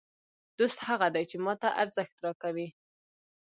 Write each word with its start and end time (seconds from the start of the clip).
دوست 0.59 0.79
هغه 0.87 1.07
دئ، 1.15 1.23
چي 1.29 1.37
ما 1.45 1.53
ته 1.61 1.69
ارزښت 1.81 2.15
راکوي. 2.25 2.67